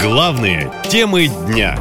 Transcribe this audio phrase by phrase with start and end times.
[0.00, 1.76] Главные темы дня.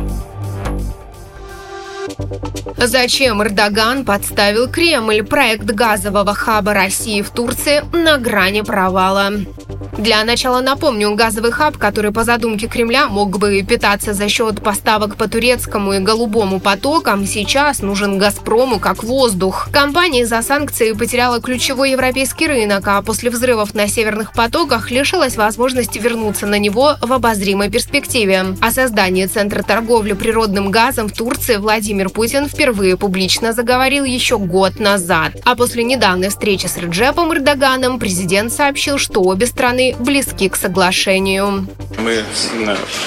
[2.78, 5.24] Зачем Эрдоган подставил Кремль?
[5.24, 9.32] Проект газового хаба России в Турции на грани провала.
[9.98, 15.16] Для начала напомню, газовый хаб, который по задумке Кремля мог бы питаться за счет поставок
[15.16, 19.70] по турецкому и голубому потокам, сейчас нужен «Газпрому» как воздух.
[19.72, 25.98] Компания из-за санкций потеряла ключевой европейский рынок, а после взрывов на северных потоках лишилась возможности
[25.98, 28.56] вернуться на него в обозримой перспективе.
[28.62, 34.80] О создании Центра торговли природным газом в Турции Владимир Путин впервые публично заговорил еще год
[34.80, 35.32] назад.
[35.44, 41.68] А после недавней встречи с Реджепом Эрдоганом президент сообщил, что обе страны близки к соглашению.
[41.98, 42.24] Мы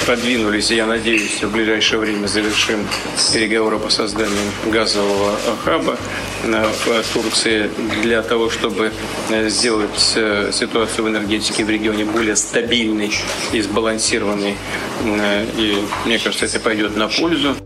[0.07, 2.87] продвинулись, и я надеюсь, в ближайшее время завершим
[3.33, 5.97] переговоры по созданию газового хаба
[6.43, 7.71] в Турции
[8.03, 8.93] для того, чтобы
[9.29, 13.13] э, сделать э, ситуацию в энергетике в регионе более стабильной
[13.53, 14.57] и сбалансированной.
[15.05, 17.57] Э, и мне кажется, это пойдет на пользу.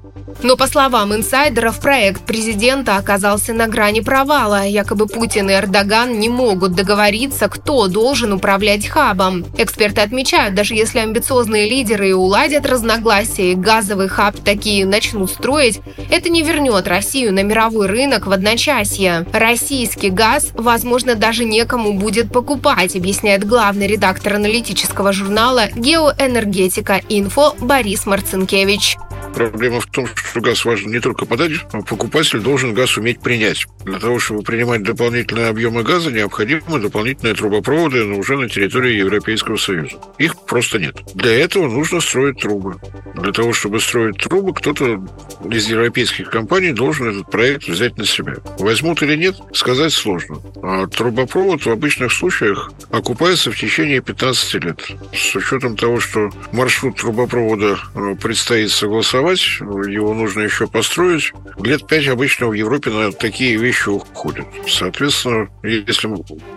[0.43, 4.67] Но, по словам инсайдеров, проект президента оказался на грани провала.
[4.67, 9.47] Якобы Путин и Эрдоган не могут договориться, кто должен управлять хабом.
[9.57, 16.29] Эксперты отмечают, даже если амбициозные лидеры уладят разногласия и газовый хаб такие начнут строить, это
[16.29, 19.27] не вернет Россию на мировой рынок в одночасье.
[19.33, 28.07] Российский газ, возможно, даже некому будет покупать, объясняет главный редактор аналитического журнала «Геоэнергетика Инфо» Борис
[28.07, 28.97] Марцинкевич.
[29.35, 33.67] Проблема в том, что газ важен не только подать, а покупатель должен газ уметь принять.
[33.85, 39.97] Для того, чтобы принимать дополнительные объемы газа, необходимы дополнительные трубопроводы уже на территории Европейского Союза.
[40.19, 40.97] Их просто нет.
[41.15, 42.77] Для этого нужно строить трубы.
[43.15, 45.05] Для того, чтобы строить трубы, кто-то
[45.51, 48.35] из европейских компаний должен этот проект взять на себя.
[48.59, 50.39] Возьмут или нет, сказать сложно.
[50.63, 54.87] А трубопровод в обычных случаях окупается в течение 15 лет.
[55.13, 61.33] С учетом того, что маршрут трубопровода э, предстоит согласовать, реализовать, его нужно еще построить.
[61.59, 64.47] Лет пять обычно в Европе на такие вещи уходят.
[64.69, 66.09] Соответственно, если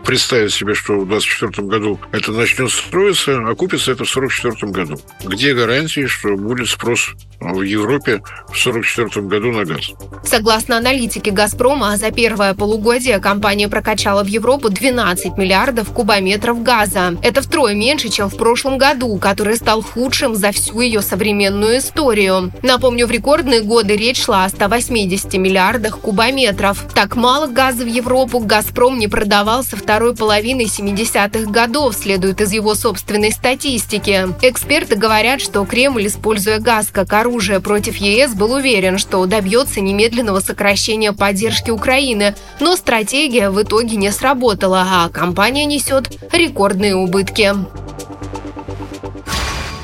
[0.03, 5.01] представить себе, что в 2024 году это начнет строиться, окупится это в 1944 году.
[5.23, 7.09] Где гарантии, что будет спрос
[7.39, 9.91] в Европе в 1944 году на газ?
[10.23, 17.17] Согласно аналитике «Газпрома», за первое полугодие компания прокачала в Европу 12 миллиардов кубометров газа.
[17.21, 22.51] Это втрое меньше, чем в прошлом году, который стал худшим за всю ее современную историю.
[22.63, 26.85] Напомню, в рекордные годы речь шла о 180 миллиардах кубометров.
[26.93, 32.51] Так мало газа в Европу «Газпром» не продавал со второй половины 70-х годов, следует из
[32.51, 34.27] его собственной статистики.
[34.41, 40.39] Эксперты говорят, что Кремль, используя газ как оружие против ЕС, был уверен, что добьется немедленного
[40.39, 47.53] сокращения поддержки Украины, но стратегия в итоге не сработала, а компания несет рекордные убытки.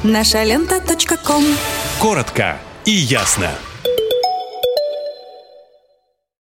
[0.03, 0.81] Наша лента.
[1.99, 3.49] Коротко и ясно.